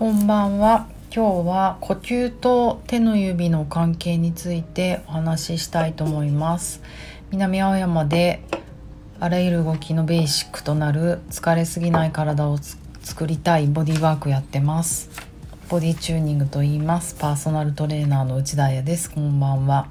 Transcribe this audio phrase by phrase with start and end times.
[0.00, 0.86] こんばんは。
[1.14, 6.80] 今日は呼吸と手の指の関係についてお話ししたいと思います。
[7.30, 8.40] 南青山で
[9.18, 12.56] あらゆる動きのベーシックとなる疲れすぎない体を
[13.02, 15.10] 作りたいボディワークやってます。
[15.68, 17.14] ボディチューニングと言います。
[17.16, 19.10] パーソナルトレーナーの内田彩です。
[19.10, 19.86] こんばんは。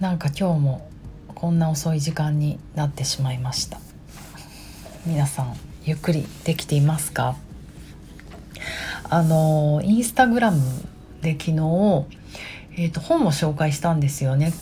[0.00, 0.90] なんか今日も
[1.36, 3.78] こんな遅い時間になってしまいました。
[5.06, 7.36] 皆さんゆっくりできていますか？
[9.08, 10.60] あのインスタグラム
[11.22, 12.06] で昨日、
[12.76, 14.52] えーと、本を紹介したんですよね。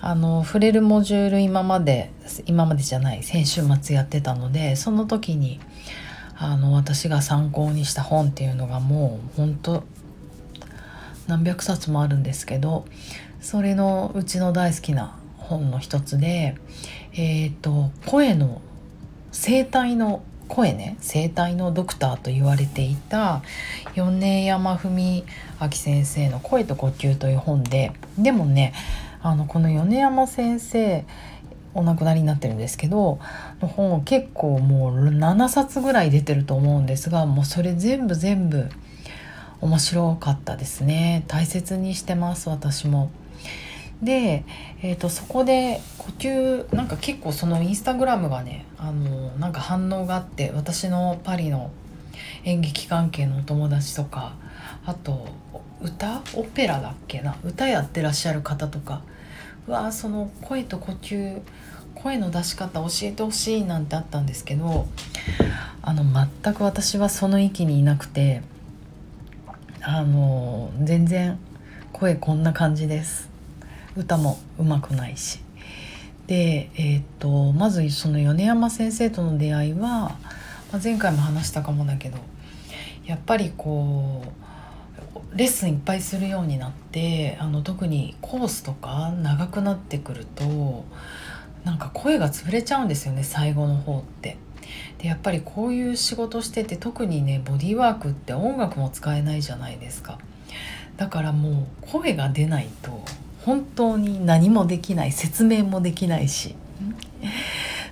[0.00, 2.10] あの触れるモジュール今まで
[2.44, 5.60] 今までじゃない先週末やってたのでその時に
[6.36, 9.82] あの私が参考にした本っていうのがもう本当
[11.26, 12.84] 何百冊もあるんですけど
[13.40, 16.54] それのうちの大好きな本の一つで、
[17.14, 18.60] えーと声の
[19.32, 20.22] 声帯の
[20.54, 23.42] 声ね声帯のドクターと言われていた
[23.96, 25.22] 米山文明
[25.72, 28.72] 先生の「声と呼吸」という本ででもね
[29.20, 31.04] あのこの米山先生
[31.74, 33.18] お亡くなりになってるんですけど
[33.60, 38.68] の本を結構もう7冊ぐらい出てると思うんですがもうそれ全部全部
[39.60, 43.10] 面白かったですね大切にしてます私も。
[44.02, 44.44] で、
[44.82, 51.70] えーと、そこで呼吸なんか結構そのインスタグラムがねあのなんか反応があって私のパリの
[52.44, 54.34] 演劇関係のお友達とか
[54.84, 55.26] あと
[55.80, 56.22] 歌？
[56.34, 57.36] オペラだっけな？
[57.44, 59.02] 歌やってらっしゃる方とか
[59.66, 61.40] うわその声と呼吸
[61.94, 64.86] 声の出し方教えてほしいなんてあったんですけど
[65.80, 66.04] あの
[66.42, 68.42] 全く私はその域にいなくて
[69.80, 71.38] あの全然
[71.92, 73.33] 声こんな感じです。
[73.96, 75.40] 歌もうまくないし
[76.26, 80.18] で、えーと、まずその米山先生との出会いは、ま
[80.72, 82.18] あ、前回も話したかもだけど
[83.04, 90.84] やっぱりこうレッスンいっぱいするようになってあの特にコースとか長くなってくると
[91.64, 94.36] なんか声が潰れちゃうんですよね最後の方って。
[94.98, 100.18] でやっぱりこういう仕事してて特にねボディーワークって音楽も使えないじゃないですか。
[100.96, 103.02] だからもう声が出ないと
[103.44, 106.54] 本当に何もできない説明もできないし。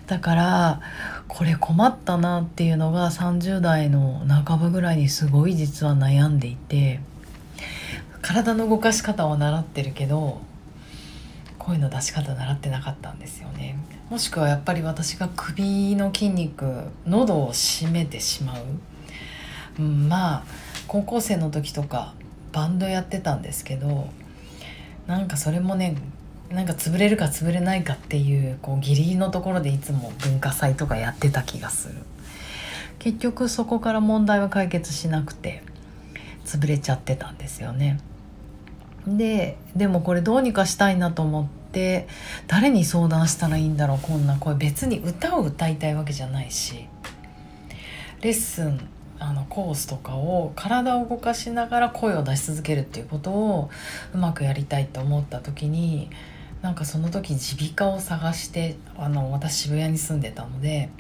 [0.07, 0.81] だから
[1.29, 7.01] これ困ったなっていうのが30代の半ばぐらいにすごい実は悩んでいて
[8.21, 10.43] 体の動かし方は習ってるけど
[11.59, 13.79] 声の出し方習ってなかったんですよね。
[14.11, 18.65] もしくはやっぱり私が首の筋肉喉を締めてしまう、
[19.79, 20.45] うん、まあ
[20.87, 22.15] 高校生の時とか
[22.53, 24.11] バンドやってたんですけど
[25.07, 25.97] なんかそれもね
[26.51, 31.95] なんか潰れるか潰れないかっていうこうギリギリのところでいつも文化祭とかやってた気がする。
[32.99, 35.63] 結局そこから問題は解決しなくて
[36.45, 37.99] 潰れちゃってたんですよね。
[39.07, 42.07] ででもこれどうにかしたいなと思って
[42.47, 44.55] 誰に相談したらいいんだろうこんな声。
[44.55, 46.87] 別に歌を歌いたいわけじゃないし
[48.21, 48.81] レッスン
[49.23, 53.71] あのコースとかを体を動かしながら声を出し続けるっていうことを
[54.15, 56.11] うまくやりたいと思った時に
[56.61, 60.91] なんかその時耳鼻科を探してあの私渋谷に住んでたので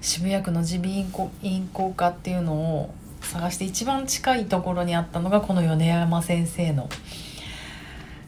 [0.00, 6.88] 渋谷区の耳鼻咽喉科っていうのを探して一番近いところにあったのがこの米山先生の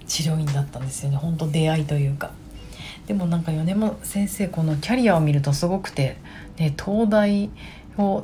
[0.06, 2.30] 治療院だったんですよね本当出会いというか。
[3.06, 6.16] でもなんか米山先生このキャリアを見るとすごくて、
[6.56, 7.50] ね、東大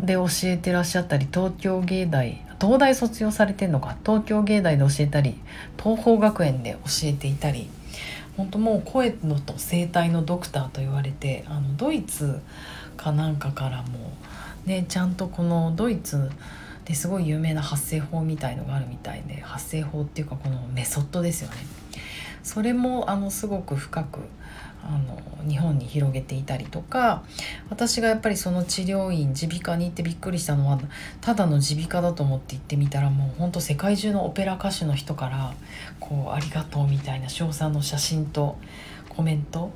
[0.02, 5.34] で教えてらっしゃったり東京芸大東大卒業されてるのか東京芸大で教えたり
[5.82, 7.68] 東邦学園で教えていたり
[8.36, 12.40] 本当もう声のと声帯のドクターと言われてあのドイツ
[12.96, 14.12] かなんかからも
[14.66, 16.30] ねちゃんとこのドイツ
[16.84, 21.56] ですごい有名な発声法みたいのがあるみたいで発声法っていうかこのメソッドですよね。
[22.42, 24.18] それもあのすごく深く
[24.84, 27.23] あの日本に広げていたりとか
[27.70, 30.79] 私がやっぱりその治療院耳鼻科に行ってびっくりしたのは
[31.20, 35.55] ただの耳鼻科だと思って行ってみたらもうほんと世界中のオペラ歌手の人から
[36.00, 38.58] こう「ありがとう」みたいな称賛の写真と
[39.08, 39.73] コメント。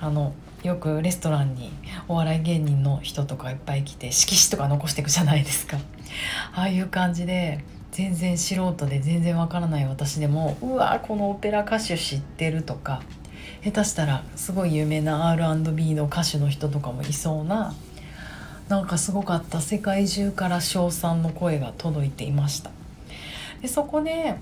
[0.00, 0.32] あの
[0.62, 1.72] よくレストランに
[2.08, 5.78] お笑い芸人の人とかいっぱい来て色紙とか残していくじゃないですか。
[6.52, 13.02] ああいう感じで全然素人で全然わからない私でもうわこのオペラ歌手知ってるとか
[13.62, 17.74] 下手したらすごい有名な R&B の歌手の人とかもいそうな
[18.68, 22.70] なんかすごかった世界中から称賛の声が届いていました。
[23.62, 24.36] でそこで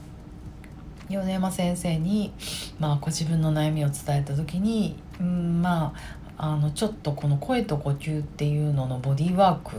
[1.08, 2.32] 米山先生に、
[2.81, 5.94] まあ、ご自分の悩みを伝えた時に、うん、ま
[6.37, 9.76] ああのちょっとこの声と呼吸っていうののボディーワーク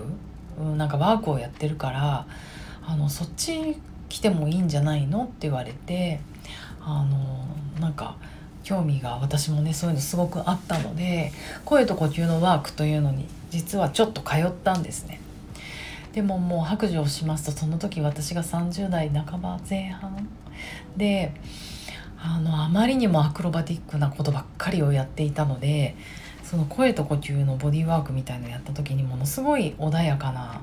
[0.60, 2.26] うんなんかワークをやってるから
[2.86, 3.78] あのそっち
[4.10, 6.20] 来てもいいんじゃないのって言われて
[6.82, 7.46] あの
[7.80, 8.16] なんか
[8.68, 11.32] 興味が私もねそういうのすごくあったので
[11.64, 15.22] 声と呼吸のワークというのに実はちょっと通ったんですね。
[16.12, 20.28] でももう白状しますとその時私が30代半ば前半。
[20.98, 21.32] で
[22.20, 25.96] あのあまりにもアクロバティックなことばっかりをやっていたので
[26.44, 30.60] その声と呼吸のボディーワークみたいのをやった時にものすごい穏やかな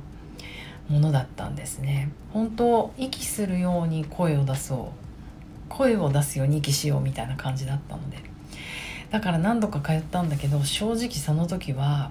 [0.90, 2.10] ものだったんですね。
[2.34, 5.03] 本当息するように声を出そう。
[5.68, 8.18] 声を出すように息しようみたいな感じだったので。
[9.10, 12.10] だから何度か通ったんだけど正直その時は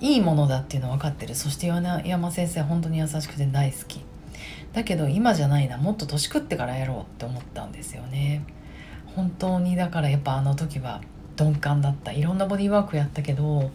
[0.00, 1.34] いいものだっていうの分かってる。
[1.34, 4.00] そして山先生本当に優しくて大好き。
[4.74, 5.78] だけど今じゃないな。
[5.78, 8.44] もっと年食ってからやろうって思ったんですよね。
[9.14, 11.00] 本当にだからやっぱあの時は
[11.38, 12.12] 鈍感だった。
[12.12, 13.70] いろんなボディーワークやったけど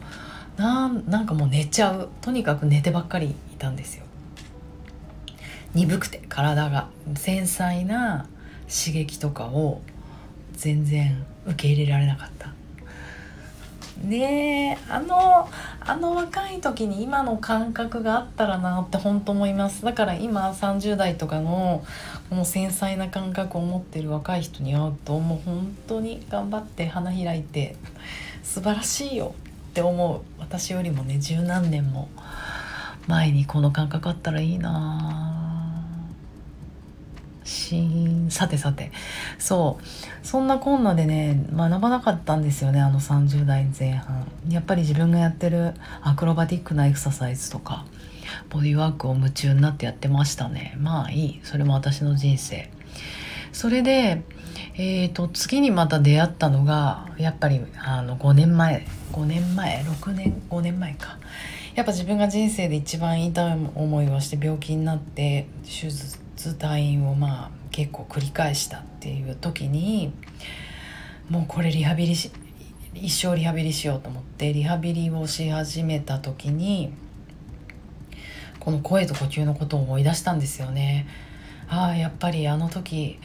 [0.58, 2.10] ななんかもう寝ちゃう。
[2.22, 4.06] とにかく寝てばっかりいたんですよ。
[5.74, 6.90] 鈍くて体が。
[7.16, 8.28] 繊細な
[8.72, 9.82] 刺激とかを
[10.54, 12.52] 全然受け入れられなかった。
[14.04, 15.48] ねえあの
[15.80, 19.84] あの若い時に今の感覚があったらなって本当思います。
[19.86, 21.84] だから今30代とかの
[22.30, 27.76] この繊細な感覚を持ってる若い人に会うともう本当に頑張って花開いて
[28.42, 29.36] 素晴らしいよ
[29.70, 30.22] って思う。
[30.40, 32.10] 私よりもね十何年も
[33.08, 35.41] 前にこの感覚あったらいいな
[37.52, 38.92] しんさてさて。
[39.38, 40.26] そう。
[40.26, 44.26] そんなこんなでね学ばなかったんですよねあの30代前半。
[44.50, 47.86] やっぱり自分がやってるアクロバティックなエクササイズとか
[48.50, 50.76] ボディワークを夢中になってやってましたね。
[50.80, 51.40] まあいい。
[51.44, 52.72] それも私の人生。
[53.52, 54.24] それで
[54.76, 58.86] えーと、次にまた出会ったのがやっぱりあの5年前。
[59.12, 61.18] 5年前？6年？5年前か。
[61.76, 70.14] やっぱ自分が人生で一番痛い思いをして病気になって手術退院をまあ結構繰り返したっていう時に
[71.30, 72.32] もうこれリハビリし
[72.94, 76.92] 一生リハビリしようと思ってリハビリをし始めた時に
[78.60, 81.08] この声と呼吸のことを思い出したんですよね。
[81.68, 83.18] ああやっぱりあの時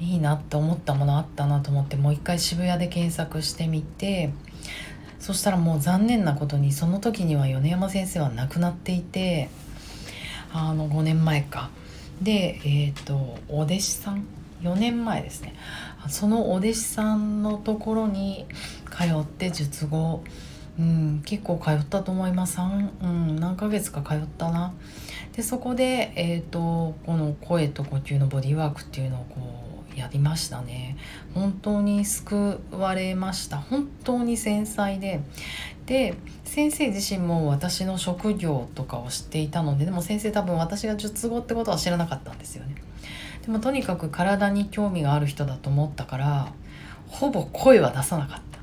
[0.00, 4.32] いいなって思ったものあったなと思ってもう一回渋谷で検索してみて
[5.18, 9.50] そしたらもう残念なことにその時には米山先生は亡くなっていて
[10.52, 11.70] あの5年前か
[12.20, 14.26] でえっ、ー、とお弟子さん
[14.62, 15.54] ？4年前ですね。
[16.08, 18.46] そのお弟子さんのところに
[18.90, 20.22] 通って術後、
[20.78, 24.72] うん、結構通ったと思います、うん、何ヶ月か通ったな。
[25.36, 29.36] でそこで、えーと、この声と呼吸のボディーワークっていうのをこ
[29.94, 30.96] うやりましたね。
[31.34, 33.58] 本当に救われました。
[33.58, 35.20] 本当に繊細で。
[35.90, 36.14] で
[36.44, 42.76] 先生自身も私の職業とかを知っていたのででも先生多分私が術後ってことは知らなかったんですよね
[43.44, 46.52] でもとにかく体に興味がある人だと思ったから
[47.08, 48.60] ほぼ声は出さなかった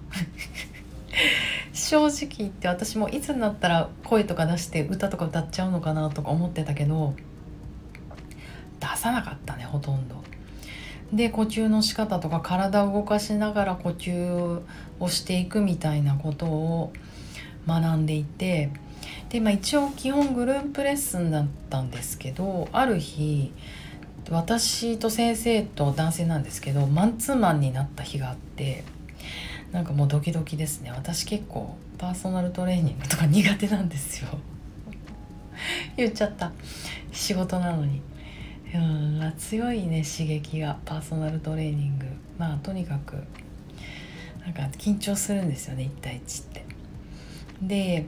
[1.78, 7.14] 正直言って私もいつになったら声とか出して歌とか歌っちゃうのかなとか思ってたけど
[8.80, 10.16] 出さなかったねほとんど。
[11.12, 14.62] で呼吸の仕方とか体を動かしながら呼吸
[15.00, 16.94] をしていくみたいなことを
[17.68, 18.72] 学んでいて
[19.30, 23.52] で、まあ、一応基本グループレッスンだったんですけどある日
[24.30, 28.84] 私と先生と男性なんですけどマンツーマンになった日があって
[29.72, 30.92] なんかもうドキドキですね。
[30.92, 34.30] 私結構パーソナルトレーニングとか苦手なんですよ。
[35.98, 36.52] 言っちゃった。
[37.12, 38.02] 仕事なのに。
[38.74, 40.78] うん強いね刺激が。
[40.86, 42.06] パーソナルトレーニング。
[42.38, 43.16] まあとにかく
[44.46, 46.66] なんか緊張するんですよね1対1って。
[47.62, 48.08] で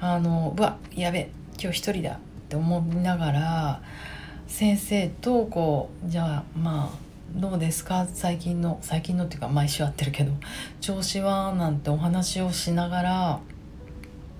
[0.00, 3.82] あのうわやべ今日一人だって思いながら
[4.46, 8.06] 先生とこうじゃあまあどうですか？
[8.06, 10.32] 最近の最近のっていうか毎週会ってるけど
[10.80, 11.52] 調子は？
[11.54, 13.40] なんてお話をしながら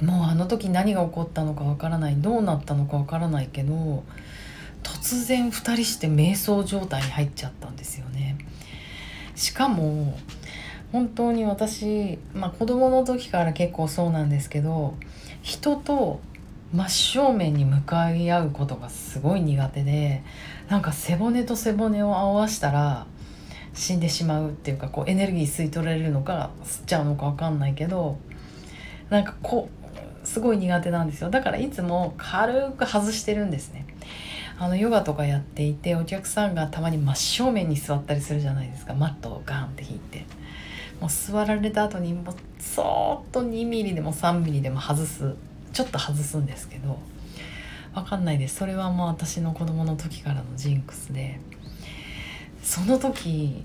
[0.00, 4.04] もうあの時何が起こったのかわからないどうなったのかわからないけど
[4.82, 8.38] 突然2人して瞑想状態に入っちゃったんですよね。
[9.34, 10.16] しかも
[10.92, 14.94] 本当に私、まあ、子供の時から結構そうなんですけど
[15.42, 16.20] 人と
[16.72, 20.22] 真正面に向かい合うことがすごい苦手で
[20.68, 23.06] なんか背骨と背骨を合わしたら
[23.74, 28.18] 死んでしまうっていうかこうエネルギー吸い取られるのか吸っちゃうのか分かんないけど
[29.10, 31.30] なんかこうすごい苦手なんですよ。
[31.30, 33.86] だからいつも軽く外してるんですね。
[34.58, 38.94] あのヨガとかやっていてお客さんがたまに真正面に座ったりするじゃないですか。
[38.94, 40.24] マットをガンって引いて。
[41.00, 45.34] もう座られた後にもうそーっと2ミリでも3ミリでも外す
[45.72, 46.98] ちょっと外すんですけど
[47.94, 48.56] わかんないです。
[48.56, 51.40] それはもう私の子供の時からのジンクスで
[52.62, 53.64] その時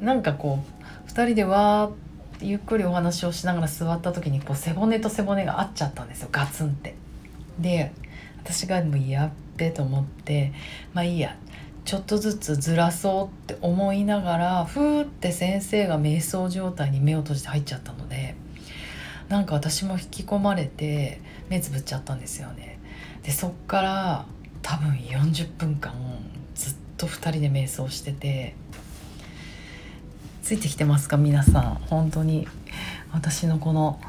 [0.00, 0.64] なんかこ
[1.06, 6.28] う2人でわーってゆっくりお話をしながら座った時にこう背骨と背骨が合っちゃったんですよ。
[6.32, 6.94] ガツンって。
[7.58, 7.92] で
[8.42, 10.52] 私がもうやっべと思って
[10.92, 11.36] まあいいや。
[11.84, 18.34] ちょっとずつずらそうって思いながらふーって先生が瞑想状態に目を閉じて入っちゃったので
[19.28, 22.78] なんか私も引き込まれて目つぶっちゃったんですよね。
[23.22, 24.26] でそっから
[24.62, 25.94] 多分40分間
[26.54, 28.54] ずっと2人で瞑想してて
[30.42, 32.46] ついてきてますか皆さん本当に
[33.12, 34.00] 私のこの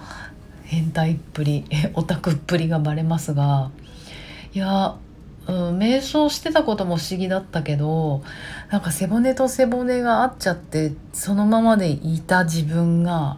[0.63, 3.71] 変態っぷり オタクっぷりがバレますが
[4.55, 4.95] いや、
[5.47, 8.23] うん、瞑想してたことも不思議だったけど
[8.71, 13.37] なんか背骨と背骨が合っちゃってそのままでいた自分が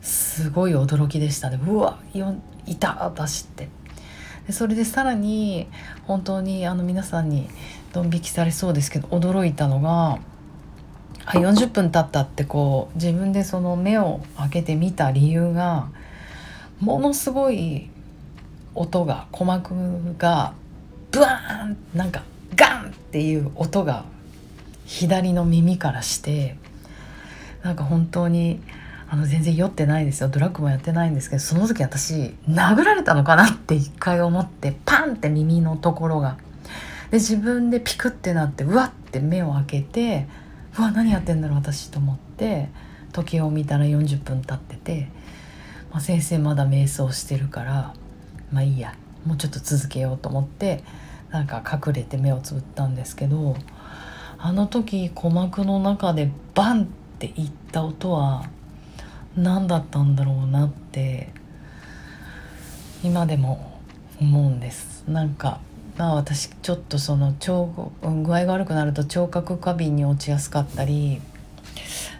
[0.00, 1.58] すごい驚きでしたね。
[1.66, 2.34] うわよ
[2.66, 3.68] いた私って。
[4.46, 5.68] でそれでさらに
[6.06, 7.48] 本当にあの皆さんに
[7.92, 10.18] ドン引きされそうですけど驚いたのが
[11.26, 15.88] あ40分経ったってこう自分でその目を開けてみた理由が
[16.80, 17.88] ものすごい
[18.74, 19.74] 音が鼓膜
[20.18, 20.54] が
[21.14, 22.24] ブワーンなんか
[22.56, 24.04] ガンっていう音が
[24.84, 26.56] 左の耳からして
[27.62, 28.60] なんか本当に
[29.08, 36.36] あの全然酔ってないですよドラッグもやってないんですけどその時私殴られたのかなって一回思ってパンって耳のところが。
[37.10, 40.26] で自分でピクってなってうわって目を開けて
[40.76, 42.70] うわ何やってんだろう私と思って
[43.12, 45.08] 時計を見たら40分経ってて、
[45.92, 47.94] まあ、先生まだ瞑想してるから
[48.50, 50.82] まあいいやもうちょっと続けようと思って
[51.34, 53.56] なんか隠れて目をつぶったんですけど
[54.38, 56.86] あの時鼓膜の中でバンっ
[57.18, 58.48] ていった音は
[59.36, 61.32] 何だったんだろうなって
[63.02, 63.80] 今でも
[64.20, 65.02] 思うんです。
[65.08, 65.58] なんか
[65.96, 71.20] まあ私ちょっとその聴具合が悪くなると聴覚過敏に落ちやすかったり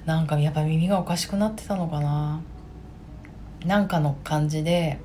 [0.07, 2.41] なんかやっぱ耳がおかしくなってたのかな。
[3.65, 4.99] なんかの感じで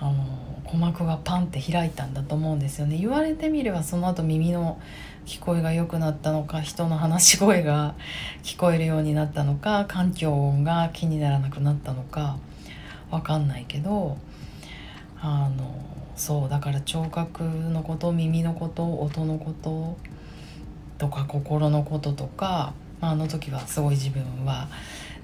[0.00, 2.98] あの鼓膜がパンって開いたんだと思うんですよね。
[2.98, 4.78] 言われてみればその後耳の
[5.24, 7.94] 聞こえが良くなったのか人の話し声が
[8.44, 12.36] 聞こえるようになったのか環境音が気にならなくなったのか
[13.10, 14.18] 分かんないけど
[15.20, 15.74] あの
[16.16, 19.96] そうだから聴覚のこと耳のこと音のこと
[20.98, 24.68] とか心のこととか、まあ、あの時はすごい自分は、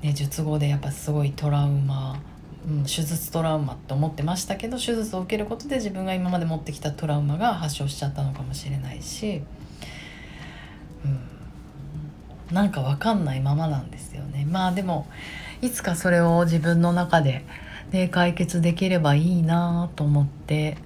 [0.00, 2.18] ね、術後でやっぱすごいトラウマ
[2.66, 9.42] うん、手術トラウマって思ってましたけど手術を受けることで自分が今まで持ってきたトラウマが発症しちゃったのかもしれないし
[11.04, 14.46] うん、なんか分かんないままなんですよね。
[14.50, 15.06] まあでも
[15.60, 17.44] いつかそれを自分の中で、
[17.92, 20.78] ね、解決できればいいなと思って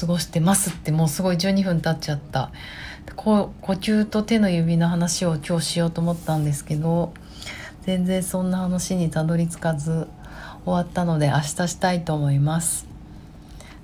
[0.00, 2.52] 過ごしてますってもうすごい12分経っちゃった。
[3.16, 7.12] 呼吸と手の指の話を今日しようと思ったんですけど
[7.82, 10.06] 全然そんな話にたどり着かず。
[10.70, 12.86] 終わったので明日したいと思います。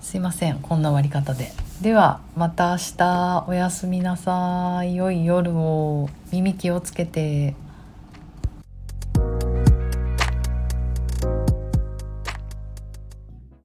[0.01, 1.51] すいませんこんな終わり方で。
[1.83, 3.45] ではまた明日。
[3.49, 4.95] おやすみなさい。
[4.95, 6.09] 良い夜を。
[6.31, 7.55] 耳気をつけて。